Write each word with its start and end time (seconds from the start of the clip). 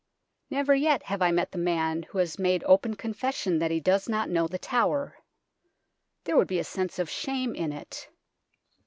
Never 0.49 0.73
yet 0.73 1.03
have 1.03 1.21
I 1.21 1.29
met 1.31 1.51
the 1.51 1.59
man 1.59 2.01
who 2.09 2.17
has 2.17 2.39
made 2.39 2.63
open 2.63 2.95
confession 2.95 3.59
that 3.59 3.69
he 3.69 3.79
does 3.79 4.09
not 4.09 4.31
know 4.31 4.47
The 4.47 4.57
Tower. 4.57 5.15
There 6.23 6.35
would 6.35 6.47
be 6.47 6.57
a 6.57 6.63
sense 6.63 6.97
of 6.97 7.07
shame 7.07 7.53
in 7.53 7.71
it. 7.71 8.09